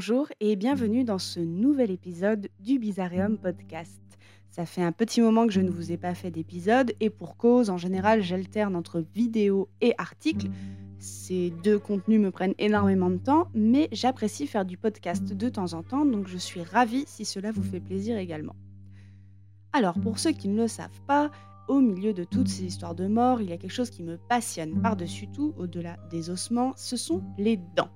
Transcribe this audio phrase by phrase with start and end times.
[0.00, 4.00] Bonjour et bienvenue dans ce nouvel épisode du Bizarreum Podcast.
[4.48, 7.36] Ça fait un petit moment que je ne vous ai pas fait d'épisode et pour
[7.36, 10.48] cause, en général, j'alterne entre vidéo et articles.
[10.98, 15.74] Ces deux contenus me prennent énormément de temps, mais j'apprécie faire du podcast de temps
[15.74, 18.56] en temps, donc je suis ravie si cela vous fait plaisir également.
[19.74, 21.30] Alors, pour ceux qui ne le savent pas,
[21.68, 24.16] au milieu de toutes ces histoires de mort, il y a quelque chose qui me
[24.16, 27.90] passionne par-dessus tout, au-delà des ossements, ce sont les dents.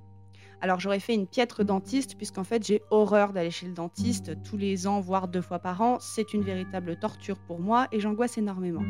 [0.65, 4.57] Alors j'aurais fait une piètre dentiste puisqu'en fait j'ai horreur d'aller chez le dentiste tous
[4.57, 5.99] les ans, voire deux fois par an.
[6.01, 8.81] C'est une véritable torture pour moi et j'angoisse énormément.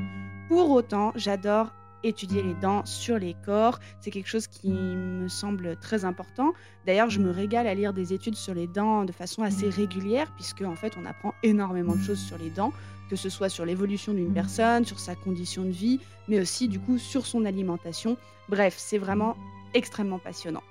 [0.47, 1.73] Pour autant, j'adore
[2.05, 3.81] étudier les dents sur les corps.
[3.99, 6.53] C'est quelque chose qui me semble très important.
[6.87, 10.33] D'ailleurs, je me régale à lire des études sur les dents de façon assez régulière,
[10.37, 12.73] puisque en fait, on apprend énormément de choses sur les dents,
[13.11, 15.99] que ce soit sur l'évolution d'une personne, sur sa condition de vie,
[16.29, 18.17] mais aussi du coup sur son alimentation.
[18.49, 19.37] Bref, c'est vraiment
[19.73, 20.63] extrêmement passionnant.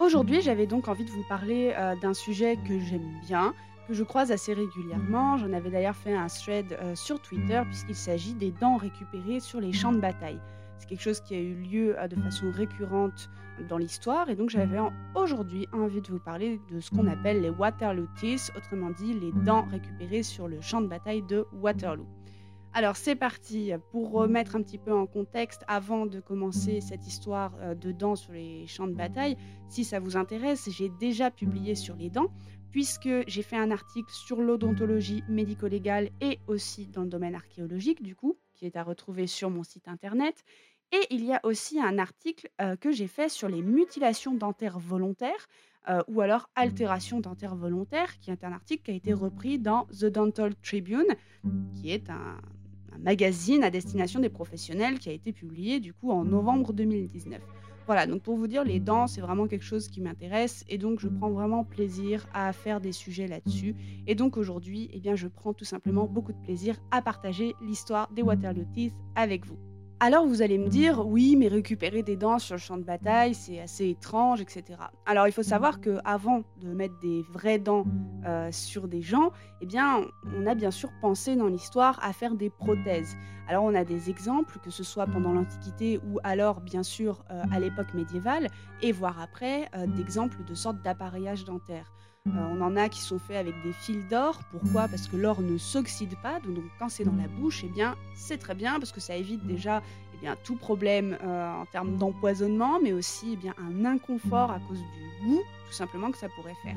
[0.00, 3.52] Aujourd'hui, j'avais donc envie de vous parler euh, d'un sujet que j'aime bien,
[3.86, 5.36] que je croise assez régulièrement.
[5.36, 9.60] J'en avais d'ailleurs fait un thread euh, sur Twitter puisqu'il s'agit des dents récupérées sur
[9.60, 10.40] les champs de bataille.
[10.78, 13.28] C'est quelque chose qui a eu lieu euh, de façon récurrente
[13.68, 14.78] dans l'histoire et donc j'avais
[15.14, 19.32] aujourd'hui envie de vous parler de ce qu'on appelle les Waterloo Teeth, autrement dit les
[19.44, 22.06] dents récupérées sur le champ de bataille de Waterloo.
[22.72, 27.52] Alors c'est parti pour remettre un petit peu en contexte avant de commencer cette histoire
[27.60, 29.36] euh, de dents sur les champs de bataille.
[29.68, 32.30] Si ça vous intéresse, j'ai déjà publié sur les dents
[32.70, 38.14] puisque j'ai fait un article sur l'odontologie médico-légale et aussi dans le domaine archéologique du
[38.14, 40.44] coup, qui est à retrouver sur mon site internet.
[40.92, 44.78] Et il y a aussi un article euh, que j'ai fait sur les mutilations dentaires
[44.78, 45.48] volontaires
[45.88, 49.86] euh, ou alors altération dentaire volontaire, qui est un article qui a été repris dans
[49.86, 51.06] The Dental Tribune,
[51.74, 52.38] qui est un,
[53.02, 57.40] magazine à destination des professionnels qui a été publié du coup en novembre 2019.
[57.86, 61.00] Voilà, donc pour vous dire, les dents, c'est vraiment quelque chose qui m'intéresse et donc
[61.00, 63.74] je prends vraiment plaisir à faire des sujets là-dessus.
[64.06, 68.08] Et donc aujourd'hui, eh bien, je prends tout simplement beaucoup de plaisir à partager l'histoire
[68.12, 69.58] des Waterloo Teeth avec vous.
[70.02, 73.34] Alors vous allez me dire, oui, mais récupérer des dents sur le champ de bataille,
[73.34, 74.64] c'est assez étrange, etc.
[75.04, 77.84] Alors il faut savoir que avant de mettre des vraies dents
[78.24, 79.30] euh, sur des gens,
[79.60, 83.14] eh bien, on a bien sûr pensé dans l'histoire à faire des prothèses.
[83.46, 87.42] Alors on a des exemples, que ce soit pendant l'Antiquité ou alors bien sûr euh,
[87.52, 88.46] à l'époque médiévale,
[88.80, 91.44] et voire après, euh, d'exemples de sortes d'appareillage
[92.26, 92.48] dentaire.
[92.50, 94.40] on en a qui sont faits avec des fils d'or.
[94.50, 94.88] Pourquoi?
[94.88, 96.40] Parce que l'or ne s'oxyde pas.
[96.40, 99.46] Donc quand c'est dans la bouche, eh bien c'est très bien parce que ça évite
[99.46, 99.82] déjà
[100.14, 104.78] eh bien, tout problème en termes d'empoisonnement, mais aussi eh bien, un inconfort à cause
[104.78, 106.76] du goût, tout simplement, que ça pourrait faire.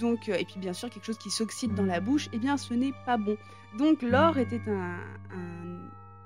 [0.00, 2.74] Donc, et puis bien sûr, quelque chose qui s'oxyde dans la bouche, eh bien ce
[2.74, 3.36] n'est pas bon.
[3.78, 4.98] Donc l'or était un,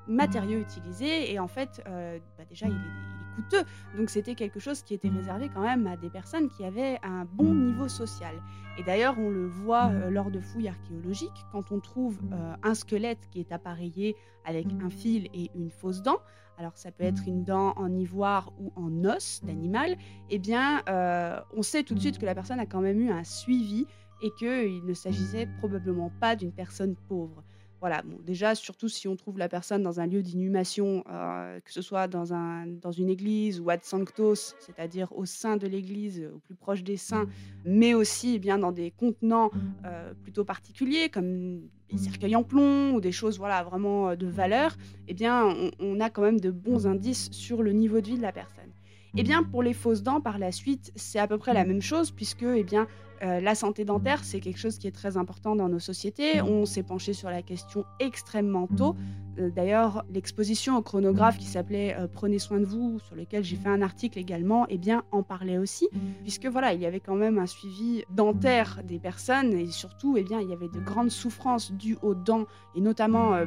[0.08, 3.64] matériau utilisé et en fait, bah, déjà, il est coûteux.
[3.96, 7.24] Donc c'était quelque chose qui était réservé quand même à des personnes qui avaient un
[7.24, 8.34] bon niveau social.
[8.78, 12.74] Et d'ailleurs, on le voit euh, lors de fouilles archéologiques, quand on trouve euh, un
[12.74, 16.18] squelette qui est appareillé avec un fil et une fausse dent,
[16.58, 19.96] alors ça peut être une dent en ivoire ou en os d'animal,
[20.30, 23.10] eh bien, euh, on sait tout de suite que la personne a quand même eu
[23.10, 23.86] un suivi
[24.22, 27.44] et qu'il ne s'agissait probablement pas d'une personne pauvre.
[27.80, 31.80] Voilà, déjà, surtout si on trouve la personne dans un lieu d'inhumation, euh, que ce
[31.80, 36.38] soit dans, un, dans une église ou ad sanctos, c'est-à-dire au sein de l'église, au
[36.40, 37.28] plus proche des saints,
[37.64, 39.50] mais aussi eh bien dans des contenants
[39.84, 44.26] euh, plutôt particuliers, comme des cercueils en plomb ou des choses voilà, vraiment euh, de
[44.26, 48.16] valeur, eh bien, on a quand même de bons indices sur le niveau de vie
[48.16, 48.72] de la personne.
[49.16, 51.82] Eh bien, pour les fausses dents, par la suite, c'est à peu près la même
[51.82, 52.86] chose, puisque eh bien,
[53.22, 56.40] euh, la santé dentaire, c'est quelque chose qui est très important dans nos sociétés.
[56.40, 58.94] On s'est penché sur la question extrêmement tôt.
[59.38, 63.56] Euh, d'ailleurs, l'exposition au chronographe qui s'appelait euh, Prenez soin de vous, sur lequel j'ai
[63.56, 65.88] fait un article également, eh bien, en parlait aussi,
[66.22, 70.22] puisque voilà, il y avait quand même un suivi dentaire des personnes et surtout, eh
[70.22, 73.38] bien, il y avait de grandes souffrances dues aux dents et notamment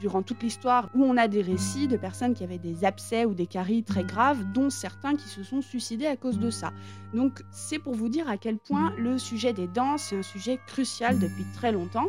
[0.00, 3.34] durant toute l'histoire où on a des récits de personnes qui avaient des abcès ou
[3.34, 6.72] des caries très graves, dont certains qui se sont suicidés à cause de ça.
[7.14, 10.58] Donc c'est pour vous dire à quel point le sujet des dents, c'est un sujet
[10.66, 12.08] crucial depuis très longtemps.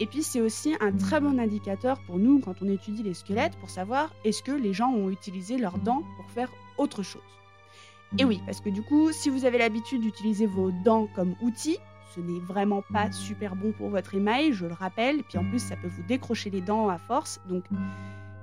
[0.00, 3.56] Et puis c'est aussi un très bon indicateur pour nous quand on étudie les squelettes
[3.56, 7.22] pour savoir est-ce que les gens ont utilisé leurs dents pour faire autre chose.
[8.16, 11.78] Et oui, parce que du coup, si vous avez l'habitude d'utiliser vos dents comme outils,
[12.14, 15.22] ce n'est vraiment pas super bon pour votre émail, je le rappelle.
[15.24, 17.40] Puis en plus, ça peut vous décrocher les dents à force.
[17.48, 17.64] Donc,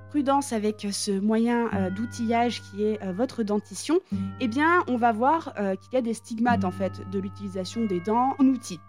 [0.08, 3.98] prudence avec ce moyen euh, d'outillage qui est euh, votre dentition.
[4.40, 7.84] Eh bien, on va voir euh, qu'il y a des stigmates en fait de l'utilisation
[7.84, 8.80] des dents en outil.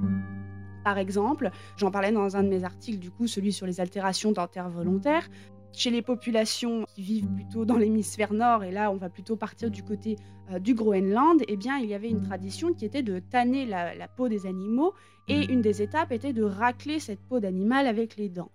[0.84, 4.32] Par exemple, j'en parlais dans un de mes articles, du coup, celui sur les altérations
[4.32, 5.28] dentaires volontaires.
[5.74, 9.70] Chez les populations qui vivent plutôt dans l'hémisphère nord, et là on va plutôt partir
[9.70, 10.18] du côté
[10.52, 14.08] euh, du Groenland, eh bien il y avait une tradition qui était de tanner la,
[14.08, 14.94] peau des animaux,
[15.28, 18.52] et une des étapes était de racler cette peau d'animal avec les dents.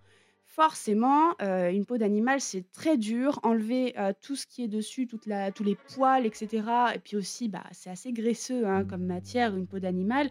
[0.54, 3.40] Forcément, euh, une peau d'animal, c'est très dur.
[3.42, 6.62] Enlever euh, tout ce qui est dessus, tous les poils, etc.
[6.94, 10.30] Et puis aussi, bah, c'est assez graisseux hein, comme matière, une peau d'animal.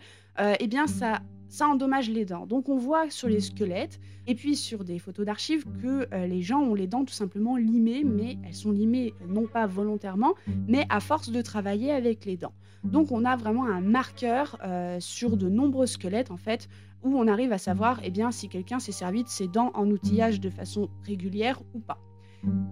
[0.59, 1.21] eh bien, ça
[1.51, 2.45] ça endommage les dents.
[2.45, 6.41] Donc on voit sur les squelettes et puis sur des photos d'archives que euh, les
[6.41, 10.33] gens ont les dents tout simplement limées, mais elles sont limées non pas volontairement,
[10.67, 12.53] mais à force de travailler avec les dents.
[12.83, 16.67] Donc on a vraiment un marqueur euh, sur de nombreux squelettes en fait
[17.03, 19.89] où on arrive à savoir eh bien, si quelqu'un s'est servi de ses dents en
[19.89, 21.97] outillage de façon régulière ou pas.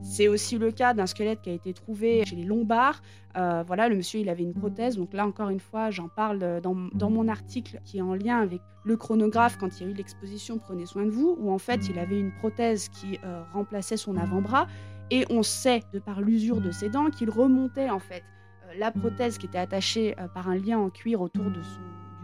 [0.01, 3.01] C'est aussi le cas d'un squelette qui a été trouvé chez les Lombards.
[3.37, 4.97] Euh, voilà, le monsieur, il avait une prothèse.
[4.97, 8.61] Donc là, encore une fois, j'en parle dans, mon article qui est en lien avec
[8.83, 11.87] le chronographe quand il y a eu l'exposition Prenez soin de vous, où en fait,
[11.87, 14.67] il avait une prothèse qui euh, remplaçait son avant-bras.
[15.11, 18.38] Et on sait, de par l'usure de ses dents, qu'il remontait en fait euh,
[18.77, 21.59] la prothèse qui était attachée par un lien en cuir autour du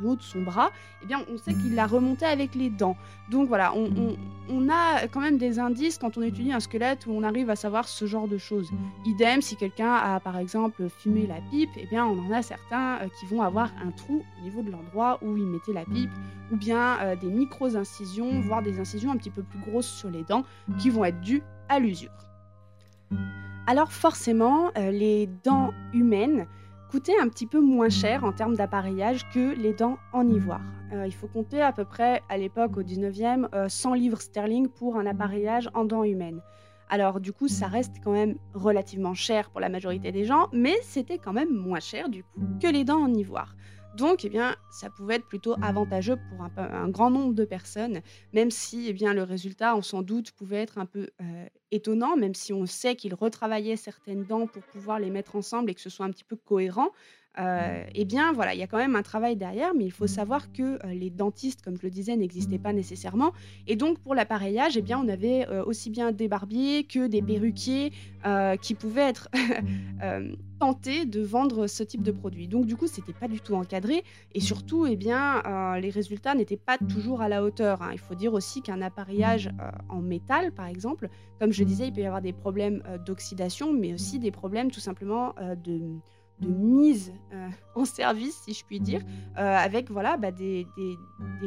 [0.04, 0.72] haut de son bras,
[1.04, 2.98] eh bien, on sait qu'il l'a remonté avec les dents.
[3.30, 7.24] Donc voilà, on, a quand même des indices quand on étudie un squelette où on
[7.24, 8.70] arrive à savoir ce genre de choses.
[9.06, 13.00] Idem, si quelqu'un a par exemple fumé la pipe, eh bien, on en a certains
[13.02, 16.12] euh, qui vont avoir un trou au niveau de l'endroit où il mettait la pipe,
[16.52, 20.24] ou bien euh, des micro-incisions, voire des incisions un petit peu plus grosses sur les
[20.24, 20.44] dents
[20.80, 22.12] qui vont être dues à l'usure.
[23.68, 26.46] Alors forcément, euh, les dents humaines,
[26.92, 30.62] coûtait un petit peu moins cher en termes d'appareillage que les dents en ivoire.
[30.94, 34.68] Euh, il faut compter à peu près à l'époque au 19e 100 euh, livres sterling
[34.68, 36.42] pour un appareillage en dents humaines.
[36.90, 40.76] Alors du coup, ça reste quand même relativement cher pour la majorité des gens, mais
[40.84, 43.56] c'était quand même moins cher du coup que les dents en ivoire.
[43.98, 48.02] Donc, eh bien, ça pouvait être plutôt avantageux pour un, grand nombre de personnes,
[48.34, 51.10] même si eh bien, le résultat, on s'en doute, pouvait être un peu
[51.72, 55.76] étonnant, même si on sait qu'il retravaillait certaines dents pour pouvoir les mettre ensemble et
[55.76, 56.92] que ce soit un petit peu cohérent.
[57.38, 60.08] Euh, eh bien, voilà, il y a quand même un travail derrière, mais il faut
[60.08, 63.34] savoir que euh, les dentistes, comme je le disais, n'existaient pas nécessairement.
[63.68, 67.22] Et donc, pour l'appareillage, eh bien, on avait euh, aussi bien des barbiers que des
[67.22, 67.92] perruquiers
[68.62, 69.30] qui pouvaient être
[70.60, 72.48] tentés de vendre ce type de produit.
[72.48, 74.04] Donc, du coup, c'était pas du tout encadré.
[74.34, 75.44] Et surtout, eh bien,
[75.80, 77.84] les résultats n'étaient pas toujours à la hauteur.
[77.84, 77.90] Hein.
[77.94, 79.52] Il faut dire aussi qu'un appareillage
[79.90, 81.10] en métal, par exemple,
[81.40, 84.80] comme je disais, il peut y avoir des problèmes d'oxydation, mais aussi des problèmes tout
[84.80, 86.00] simplement de
[86.40, 89.02] de mise euh, en service, si je puis dire,
[89.38, 90.68] euh, avec voilà, bah, des,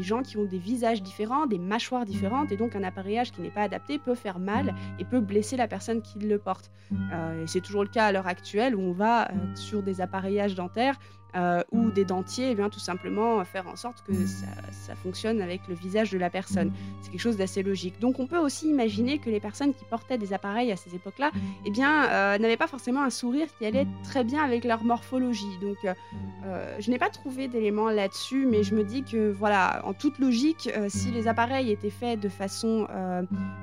[0.01, 3.51] gens qui ont des visages différents, des mâchoires différentes, et donc un appareillage qui n'est
[3.51, 6.71] pas adapté peut faire mal et peut blesser la personne qui le porte.
[7.13, 10.99] Euh, c'est toujours le cas à l'heure actuelle où on va sur des appareillages dentaires
[11.37, 15.61] euh, ou des dentiers, eh bien tout simplement faire en sorte que ça, fonctionne avec
[15.69, 16.73] le visage de la personne.
[17.03, 18.01] C'est quelque chose d'assez logique.
[18.01, 21.31] Donc on peut aussi imaginer que les personnes qui portaient des appareils à ces époques-là,
[21.67, 25.59] eh bien euh, n'avaient pas forcément un sourire qui allait très bien avec leur morphologie.
[25.61, 29.93] Donc euh, je n'ai pas trouvé d'éléments là-dessus, mais je me dis que voilà, en
[29.93, 32.89] toute logique, si les appareils étaient faits de façon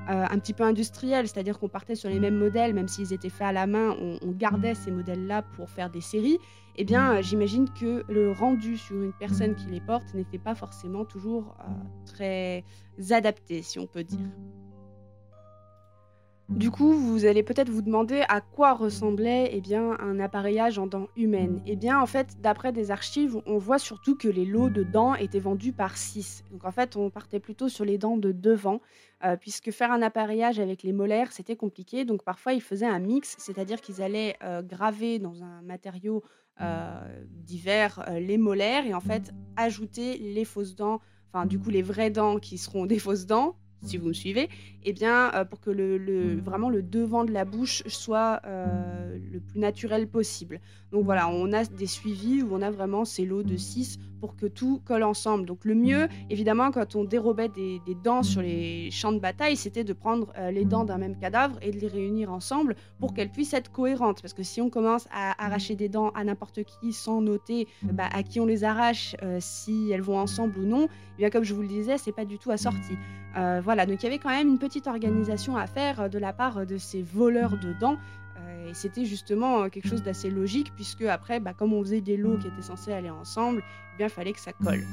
[0.08, 3.48] un petit peu industrielle, c'est-à-dire qu'on partait sur les mêmes modèles, même s'ils étaient faits
[3.48, 6.40] à la main, on gardait ces modèles-là pour faire des séries
[6.78, 11.06] eh bien, j'imagine que le rendu sur une personne qui les porte n'était pas forcément
[11.06, 11.72] toujours euh,
[12.06, 12.64] très
[13.12, 14.28] adapté, si on peut dire.
[16.56, 20.88] Du coup, vous allez peut-être vous demander à quoi ressemblait eh bien, un appareillage en
[20.88, 21.62] dents humaines.
[21.66, 25.16] Eh bien, en fait, d'après des archives, on voit surtout que les lots de dents
[25.16, 26.46] étaient vendus par 6.
[26.52, 28.80] Donc, en fait, on partait plutôt sur les dents de devant,
[29.26, 32.06] euh, puisque faire un appareillage avec les molaires, c'était compliqué.
[32.06, 36.24] Donc, parfois, ils faisaient un mix, c'est-à-dire qu'ils allaient euh, graver dans un matériau
[36.62, 41.02] euh, divers les molaires et en fait ajouter les fausses dents,
[41.34, 44.50] enfin, du coup, les vraies dents qui seront des fausses dents si vous me suivez,
[44.84, 49.40] eh bien, euh, pour que le, vraiment le devant de la bouche soit euh, le
[49.40, 50.60] plus naturel possible.
[50.92, 54.36] Donc voilà, on a des suivis où on a vraiment ces lots de 6 pour
[54.36, 55.46] que tout colle ensemble.
[55.46, 59.84] Donc le mieux, évidemment, quand on dérobait des, dents sur les champs de bataille, c'était
[59.84, 63.30] de prendre euh, les dents d'un même cadavre et de les réunir ensemble pour qu'elles
[63.30, 64.24] puissent être cohérentes.
[64.24, 68.10] Parce que si on commence à arracher des dents à n'importe qui sans noter bah,
[68.12, 71.54] à qui on les arrache, si elles vont ensemble ou non, eh bien comme je
[71.54, 72.98] vous le disais, c'est pas du tout assorti.
[73.36, 76.66] voilà, donc il y avait quand même une petite organisation à faire de la part
[76.66, 77.98] de ces voleurs de dents.
[78.68, 82.38] Et c'était justement quelque chose d'assez logique, puisque après, bah, comme on faisait des lots
[82.38, 83.64] qui étaient censés aller ensemble,
[83.94, 84.84] eh bien, il fallait que ça colle.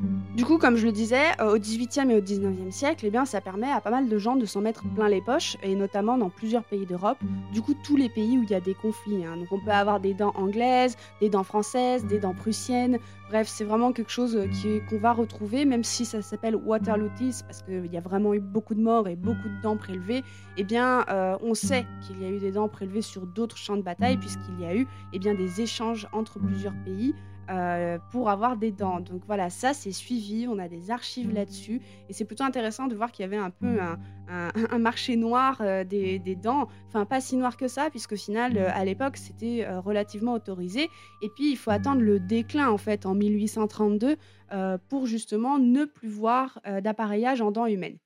[0.00, 3.24] Du coup, comme je le disais, euh, au XVIIIe et au XIXe siècle, eh bien,
[3.24, 6.18] ça permet à pas mal de gens de s'en mettre plein les poches, et notamment
[6.18, 7.18] dans plusieurs pays d'Europe.
[7.52, 9.24] Du coup, tous les pays où il y a des conflits.
[9.24, 9.36] hein.
[9.52, 12.98] On peut avoir des dents anglaises, des dents françaises, des dents prussiennes.
[13.28, 17.10] Bref, c'est vraiment quelque chose euh, qu'on va retrouver, même si ça s'appelle Waterloo
[17.46, 20.24] parce qu'il y a vraiment eu beaucoup de morts et beaucoup de dents prélevées.
[20.56, 23.76] Eh bien, euh, on sait qu'il y a eu des dents prélevées sur d'autres champs
[23.76, 27.14] de bataille, puisqu'il y a eu eh bien, des échanges entre plusieurs pays
[27.50, 29.00] euh, pour avoir des dents.
[29.00, 32.94] Donc voilà, ça c'est suivi, on a des archives là-dessus, et c'est plutôt intéressant de
[32.94, 33.98] voir qu'il y avait un peu un,
[34.28, 38.16] un- un marché noir euh, des, des dents, enfin pas si noir que ça, puisqu'au
[38.16, 40.88] final, euh, à l'époque, c'était relativement autorisé,
[41.22, 44.16] et puis il faut attendre le déclin en fait en 1832
[44.52, 47.98] euh, pour justement ne plus voir d'appareillage en dents humaines.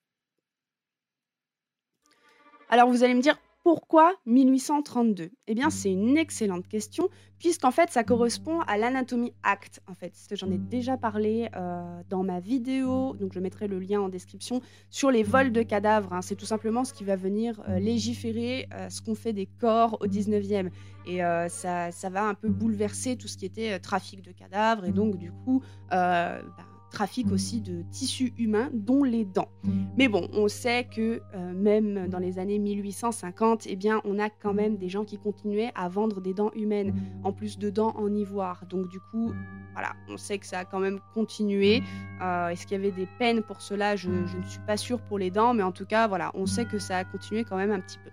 [2.70, 3.38] Alors vous allez me dire
[3.68, 9.82] pourquoi 1832 Eh bien c'est une excellente question puisqu'en fait ça correspond à l'Anatomy Act
[9.86, 10.14] en fait.
[10.32, 14.62] J'en ai déjà parlé euh, dans ma vidéo, donc je mettrai le lien en description
[14.88, 16.14] sur les vols de cadavres.
[16.14, 16.22] hein.
[16.22, 19.98] C'est tout simplement ce qui va venir euh, légiférer euh, ce qu'on fait des corps
[20.00, 20.70] au 19e.
[21.06, 24.92] Et ça, ça va un peu bouleverser tout ce qui était trafic de cadavres et
[24.92, 26.42] donc du coup ben,
[26.90, 29.48] trafic aussi de tissus humains dont les dents.
[29.96, 34.30] Mais bon, on sait que euh, même dans les années 1850, eh bien, on a
[34.30, 37.94] quand même des gens qui continuaient à vendre des dents humaines, en plus de dents
[37.96, 38.64] en ivoire.
[38.68, 39.32] Donc du coup,
[39.72, 41.82] voilà, on sait que ça a quand même continué.
[42.22, 43.96] Euh, Est-ce qu'il y avait des peines pour cela?
[43.96, 46.46] Je, je ne suis pas sûre pour les dents, mais en tout cas, voilà, on
[46.46, 48.10] sait que ça a continué quand même un petit peu.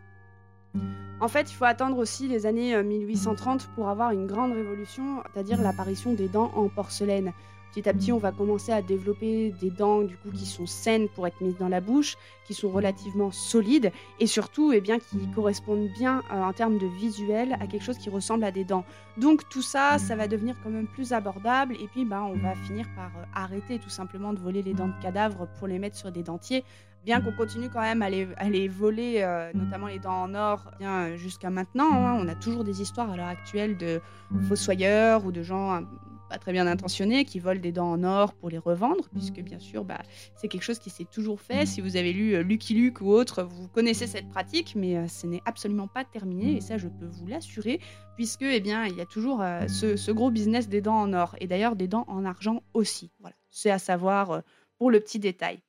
[1.21, 5.23] En fait, il faut attendre aussi les années euh, 1830 pour avoir une grande révolution,
[5.33, 7.31] c'est-à-dire l'apparition des dents en porcelaine.
[7.75, 11.09] Petit à petit, on va commencer à développer des dents du coup qui sont saines
[11.09, 12.15] pour être mises dans la bouche,
[12.45, 16.87] qui sont relativement solides et surtout, eh bien, qui correspondent bien euh, en termes de
[16.87, 18.85] visuel à quelque chose qui ressemble à des dents.
[19.17, 22.55] Donc tout ça, ça va devenir quand même plus abordable et puis, bah, on va
[22.55, 25.97] finir par euh, arrêter tout simplement de voler les dents de cadavres pour les mettre
[25.97, 26.63] sur des dentiers.
[27.03, 30.33] Bien qu'on continue quand même à les, à les voler, euh, notamment les dents en
[30.33, 32.17] or, bien jusqu'à maintenant, hein.
[32.21, 33.99] on a toujours des histoires à l'heure actuelle de
[34.47, 35.81] fossoyeurs ou de gens
[36.29, 39.59] pas très bien intentionnés qui volent des dents en or pour les revendre, puisque bien
[39.59, 40.01] sûr, bah,
[40.35, 41.65] c'est quelque chose qui s'est toujours fait.
[41.65, 45.07] Si vous avez lu euh, Lucky Luke ou autre, vous connaissez cette pratique, mais euh,
[45.07, 47.79] ce n'est absolument pas terminé, et ça, je peux vous l'assurer,
[48.15, 51.13] puisque eh bien, il y a toujours euh, ce, ce gros business des dents en
[51.13, 53.11] or, et d'ailleurs des dents en argent aussi.
[53.19, 54.41] Voilà, c'est à savoir euh,
[54.77, 55.59] pour le petit détail.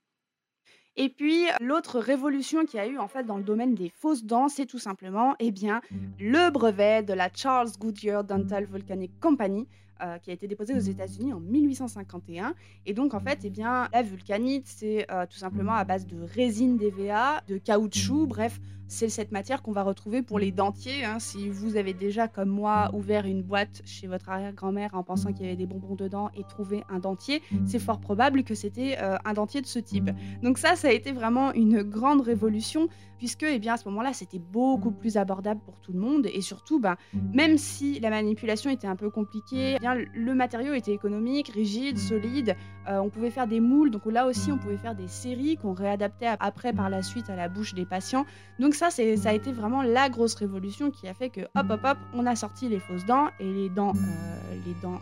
[0.98, 4.24] Et puis l'autre révolution qu'il y a eu en fait dans le domaine des fausses
[4.24, 5.82] dents, c'est tout simplement eh bien
[6.18, 9.68] le brevet de la Charles Goodyear Dental Volcanic Company
[10.02, 12.54] euh, qui a été déposé aux États-Unis en 1851.
[12.86, 16.16] Et donc en fait, eh bien la vulcanite, c'est euh, tout simplement à base de
[16.22, 21.04] résine d'EVA, de caoutchouc, bref, c'est cette matière qu'on va retrouver pour les dentiers.
[21.04, 21.18] hein.
[21.18, 25.44] Si vous avez déjà, comme moi, ouvert une boîte chez votre arrière-grand-mère en pensant qu'il
[25.44, 29.16] y avait des bonbons dedans et trouvé un dentier, c'est fort probable que c'était euh,
[29.24, 30.10] un dentier de ce type.
[30.42, 32.88] Donc ça, ça a été vraiment une grande révolution
[33.18, 36.40] puisque eh bien, à ce moment-là, c'était beaucoup plus abordable pour tout le monde et
[36.42, 36.96] surtout, ben,
[37.32, 42.56] même si la manipulation était un peu compliquée, le matériau était économique, rigide, solide,
[42.88, 45.72] euh, on pouvait faire des moules, donc là aussi on pouvait faire des séries qu'on
[45.74, 48.24] réadaptait ap- après par la suite à la bouche des patients.
[48.58, 51.80] Donc ça, ça a été vraiment la grosse révolution qui a fait que hop hop
[51.84, 53.92] hop, on a sorti les fausses dents et les dents,
[54.84, 55.00] euh, en-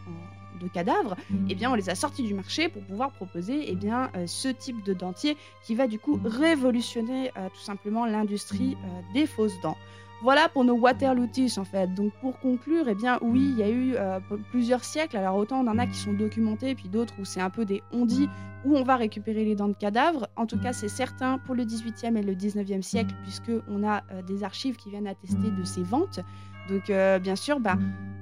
[0.61, 1.17] de cadavres,
[1.51, 4.95] eh on les a sortis du marché pour pouvoir proposer eh euh, ce type de
[4.95, 9.77] dentier qui va du coup révolutionner euh, tout simplement l'industrie euh, des fausses dents.
[10.23, 11.93] Voilà pour nos Waterloo Teeth en fait.
[11.95, 15.17] Donc pour conclure, eh bien oui, il y a eu euh, plusieurs siècles.
[15.17, 17.83] Alors autant on en a qui sont documentés, puis d'autres où c'est un peu des
[17.93, 18.29] on-dit,
[18.65, 20.29] où on va récupérer les dents de cadavres.
[20.37, 24.03] En tout cas, c'est certain pour le 18e et le 19e siècle, puisque on a
[24.13, 26.21] euh, des archives qui viennent attester de ces ventes.
[26.69, 27.77] Donc euh, bien sûr, bah,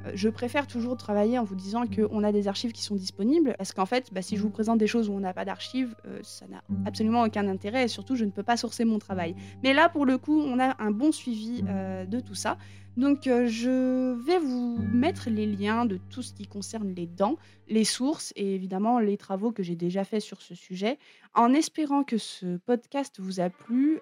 [0.07, 3.55] euh, je préfère toujours travailler en vous disant qu'on a des archives qui sont disponibles,
[3.57, 5.95] parce qu'en fait, bah, si je vous présente des choses où on n'a pas d'archives,
[6.07, 9.37] euh, ça n'a absolument aucun intérêt, et surtout, je ne peux pas sourcer mon travail.
[9.63, 12.59] Mais là, pour le coup, on a un bon suivi de tout ça.
[12.97, 17.37] Donc, je vais vous mettre les liens de tout ce qui concerne les dents,
[17.69, 20.99] les sources et évidemment les travaux que j'ai déjà faits sur ce sujet.
[21.35, 24.01] En espérant que ce podcast vous a plu,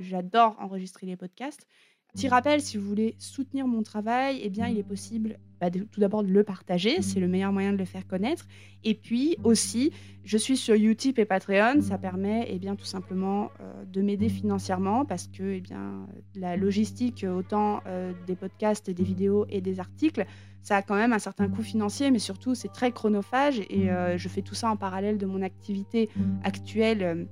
[0.00, 1.66] j'adore enregistrer les podcasts.
[2.14, 5.80] Petit rappel, si vous voulez soutenir mon travail, eh bien, il est possible bah, de-
[5.80, 8.46] tout d'abord de le partager, c'est le meilleur moyen de le faire connaître.
[8.82, 9.92] Et puis aussi,
[10.24, 14.28] je suis sur Utip et Patreon, ça permet eh bien, tout simplement euh, de m'aider
[14.28, 19.78] financièrement parce que eh bien, la logistique, autant euh, des podcasts, des vidéos et des
[19.78, 20.24] articles,
[20.62, 24.18] ça a quand même un certain coût financier, mais surtout c'est très chronophage et euh,
[24.18, 26.08] je fais tout ça en parallèle de mon activité
[26.42, 27.28] actuelle.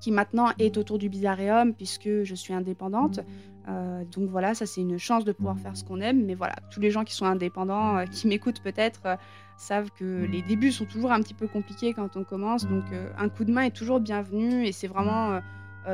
[0.00, 3.20] qui maintenant est autour du Bizarreum puisque je suis indépendante.
[3.68, 6.24] Euh, donc voilà, ça c'est une chance de pouvoir faire ce qu'on aime.
[6.24, 9.16] Mais voilà, tous les gens qui sont indépendants, euh, qui m'écoutent peut-être, euh,
[9.56, 12.66] savent que les débuts sont toujours un petit peu compliqués quand on commence.
[12.66, 12.84] Donc
[13.16, 15.40] un coup de main est toujours bienvenu et c'est vraiment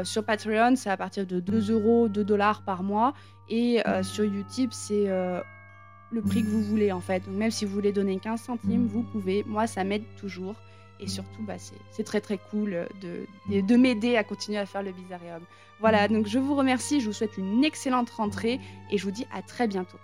[0.05, 3.13] sur Patreon, c'est à partir de 2 euros, 2 dollars par mois.
[3.51, 7.27] Et sur YouTube, c'est le prix que vous voulez en fait.
[7.27, 9.45] Donc même si vous voulez donner 15 centimes, vous pouvez.
[9.47, 10.55] Moi, ça m'aide toujours.
[11.01, 11.57] Et surtout, bah,
[11.91, 15.43] c'est très très cool de, de, m'aider à continuer à faire le Bizarreum.
[15.81, 18.59] Voilà, donc je vous remercie, je vous souhaite une excellente rentrée
[18.91, 19.99] et je vous dis à très bientôt.